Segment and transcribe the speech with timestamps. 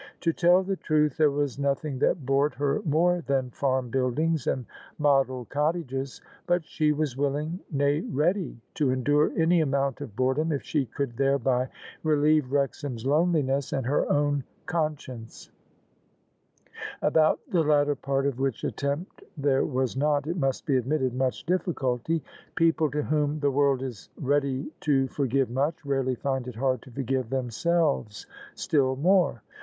[0.21, 4.65] To tell the truth, there was nothing that bored her more than farm buildings and
[4.97, 10.63] model cottages: but she was willing— nay ready— to endure any amount of boredom if
[10.63, 11.69] she could thereby
[12.01, 15.51] relieve Wrexham's loneliness and her own con science:
[17.03, 21.43] about the latter part of which attempt there was not, it must be admitted, much
[21.45, 22.23] difficulty.
[22.55, 26.89] People to whom the world IS ready to forgive much, rarely find it hard to
[26.89, 28.25] forgive ^ themselves
[28.55, 29.43] still more.